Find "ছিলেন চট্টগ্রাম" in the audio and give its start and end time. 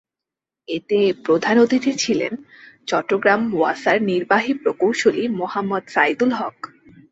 1.97-3.41